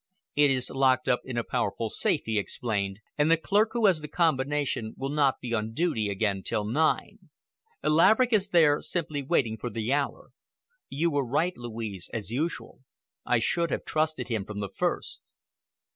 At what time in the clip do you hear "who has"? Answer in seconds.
3.73-4.01